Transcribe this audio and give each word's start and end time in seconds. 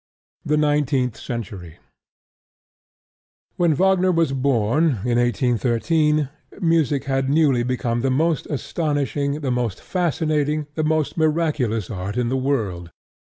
THE 0.43 0.57
NINETEENTH 0.57 1.15
CENTURY 1.15 1.77
When 3.57 3.75
Wagner 3.75 4.11
was 4.11 4.33
born 4.33 4.85
in 5.05 5.19
1813, 5.19 6.27
music 6.59 7.03
had 7.03 7.29
newly 7.29 7.61
become 7.61 8.01
the 8.01 8.09
most 8.09 8.47
astonishing, 8.47 9.41
the 9.41 9.51
most 9.51 9.79
fascinating, 9.79 10.65
the 10.73 10.83
most 10.83 11.17
miraculous 11.17 11.91
art 11.91 12.17
in 12.17 12.29
the 12.29 12.35
world. 12.35 12.89